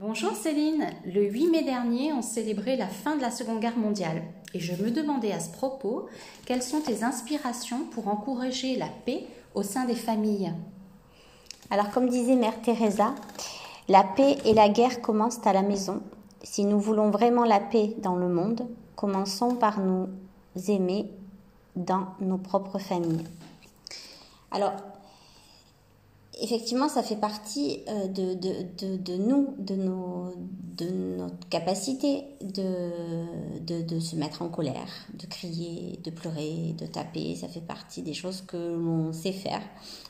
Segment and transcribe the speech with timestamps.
[0.00, 4.24] Bonjour Céline, le 8 mai dernier, on célébrait la fin de la Seconde Guerre mondiale
[4.52, 6.08] et je me demandais à ce propos
[6.46, 10.52] quelles sont tes inspirations pour encourager la paix au sein des familles?
[11.70, 13.14] Alors comme disait Mère Teresa,
[13.88, 16.02] la paix et la guerre commencent à la maison.
[16.42, 18.66] Si nous voulons vraiment la paix dans le monde,
[18.96, 20.08] commençons par nous
[20.66, 21.08] aimer
[21.76, 23.24] dans nos propres familles.
[24.50, 24.72] Alors,
[26.40, 30.32] effectivement, ça fait partie euh, de, de, de, nous, de, nos,
[30.76, 30.86] de
[31.18, 37.36] notre capacité de, de, se mettre en colère, de crier, de pleurer, de taper.
[37.36, 39.62] Ça fait partie des choses que l'on sait faire.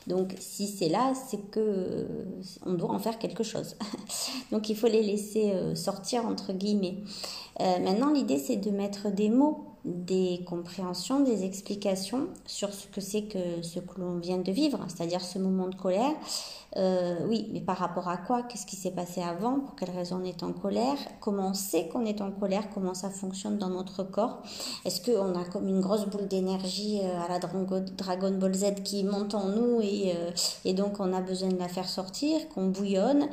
[0.07, 2.07] Donc, si c'est là, c'est que
[2.65, 3.75] on doit en faire quelque chose.
[4.51, 6.97] Donc, il faut les laisser euh, sortir entre guillemets.
[7.61, 13.01] Euh, maintenant, l'idée, c'est de mettre des mots des compréhensions, des explications sur ce que
[13.01, 16.13] c'est que ce que l'on vient de vivre, c'est-à-dire ce moment de colère.
[16.77, 18.43] Euh, oui, mais par rapport à quoi?
[18.43, 19.59] Qu'est-ce qui s'est passé avant?
[19.61, 20.97] Pour quelle raison on est en colère?
[21.21, 22.69] Comment on sait qu'on est en colère?
[22.73, 24.41] Comment ça fonctionne dans notre corps?
[24.83, 29.05] Est-ce qu'on a comme une grosse boule d'énergie euh, à la Dragon Ball Z qui
[29.05, 30.31] monte en nous et, euh,
[30.65, 33.29] et donc on a besoin de la faire sortir, qu'on bouillonne,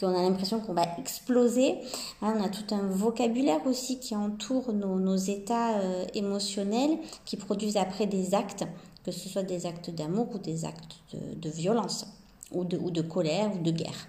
[0.00, 1.78] qu'on a l'impression qu'on va exploser?
[2.22, 5.72] Hein, On a tout un vocabulaire aussi qui entoure nos états
[6.14, 8.64] émotionnels qui produisent après des actes,
[9.04, 12.06] que ce soit des actes d'amour ou des actes de, violence,
[12.52, 14.08] ou de, ou de colère ou de guerre.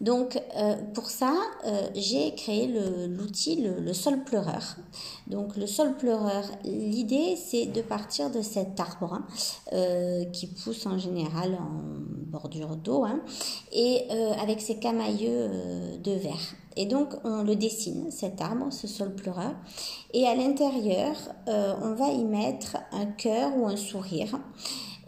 [0.00, 2.66] Donc euh, pour ça, euh, j'ai créé
[3.08, 4.76] l'outil le, sol pleureur.
[5.26, 9.20] Donc le sol pleureur, l'idée c'est de partir de cet arbre
[9.72, 13.20] euh, qui pousse en général en bordure d'eau hein,
[13.72, 14.08] et
[14.40, 15.48] avec ses camailleux
[16.02, 16.54] de verre.
[16.78, 19.54] Et donc, on le dessine, cet arbre, ce sol pleureur.
[20.12, 21.14] Et à l'intérieur,
[21.46, 24.38] on va y mettre un cœur ou un sourire.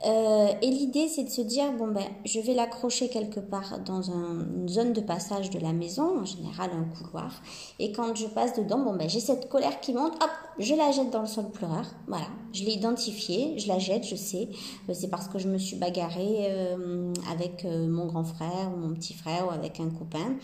[0.06, 4.02] Euh, et l'idée, c'est de se dire, bon, ben, je vais l'accrocher quelque part dans
[4.02, 7.42] une zone de passage de la maison, en général un couloir.
[7.80, 10.92] Et quand je passe dedans, bon, ben, j'ai cette colère qui monte, hop, je la
[10.92, 11.84] jette dans le sol pleureur.
[12.06, 14.48] Voilà, je l'ai identifiée, je la jette, je sais.
[14.88, 18.94] Euh, c'est parce que je me suis bagarrée euh, avec mon grand frère ou mon
[18.94, 20.36] petit frère ou avec un copain.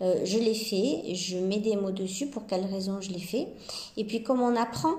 [0.00, 3.48] je l'ai fait, je mets des mots dessus pour quelle raison je l'ai fait.
[3.96, 4.94] Et puis, comme on apprend,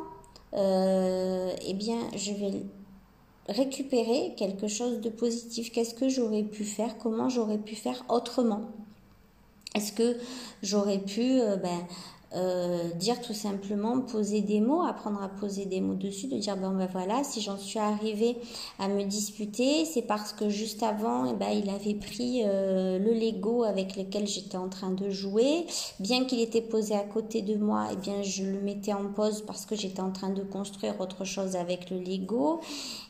[0.54, 2.64] eh bien, je vais
[3.48, 5.72] récupérer quelque chose de positif.
[5.72, 8.62] Qu'est-ce que j'aurais pu faire Comment j'aurais pu faire autrement?
[9.76, 10.18] Est-ce que
[10.64, 11.80] j'aurais pu euh, ben,
[12.36, 16.58] euh, dire tout simplement, poser des mots, apprendre à poser des mots dessus, de dire
[16.58, 18.38] ben, ben voilà, si j'en suis arrivée
[18.78, 23.14] à me disputer, c'est parce que juste avant, eh ben, il avait pris euh, le
[23.14, 25.66] Lego avec lequel j'étais en train de jouer,
[26.00, 29.44] bien qu'il était posé à côté de moi, eh bien je le mettais en pause
[29.48, 32.62] parce que j'étais en train de construire autre chose avec le Lego.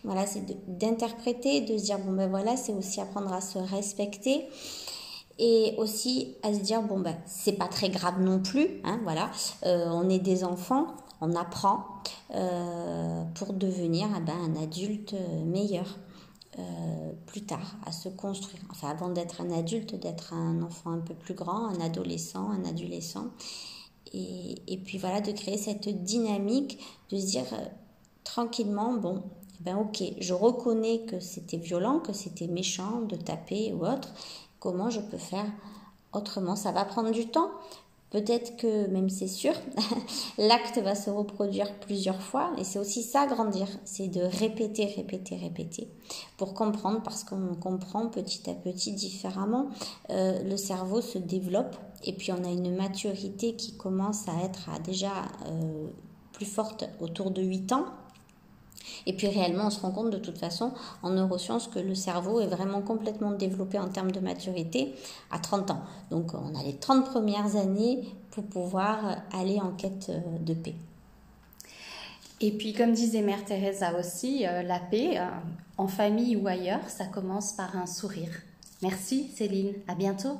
[0.05, 0.45] Voilà, c'est
[0.79, 4.45] d'interpréter, de se dire bon ben voilà, c'est aussi apprendre à se respecter
[5.39, 9.31] et aussi à se dire bon ben c'est pas très grave non plus hein, voilà.
[9.65, 10.87] Euh, on est des enfants
[11.21, 11.85] on apprend
[12.35, 15.97] euh, pour devenir eh ben, un adulte meilleur
[16.57, 18.61] euh, plus tard à se construire.
[18.69, 22.65] Enfin avant d'être un adulte d'être un enfant un peu plus grand un adolescent un
[22.65, 23.27] adolescent.
[24.11, 26.79] Et, et puis voilà de créer cette dynamique
[27.11, 27.45] de se dire
[28.23, 29.23] tranquillement bon
[29.59, 34.09] ben ok, je reconnais que c'était violent, que c'était méchant de taper ou autre,
[34.59, 35.45] Comment je peux faire
[36.11, 36.55] autrement?
[36.55, 37.51] Ça va prendre du temps.
[38.09, 39.53] Peut-être que, même c'est sûr,
[40.37, 42.51] l'acte va se reproduire plusieurs fois.
[42.57, 45.87] Et c'est aussi ça grandir, c'est de répéter, répéter, répéter
[46.37, 49.69] pour comprendre parce qu'on comprend petit à petit différemment.
[50.09, 54.69] Euh, le cerveau se développe et puis on a une maturité qui commence à être
[54.83, 55.11] déjà
[55.45, 55.87] euh,
[56.33, 57.85] plus forte autour de 8 ans
[59.05, 60.71] et puis réellement, on se rend compte de toute façon
[61.03, 64.93] en neurosciences que le cerveau est vraiment complètement développé en termes de maturité
[65.31, 65.81] à 30 ans.
[66.11, 70.75] Donc on a les 30 premières années pour pouvoir aller en quête euh, de paix.
[72.41, 75.25] Et puis comme disait Mère Teresa aussi, euh, la paix, euh,
[75.77, 78.31] en famille ou ailleurs, ça commence par un sourire.
[78.81, 80.37] Merci Céline, à bientôt.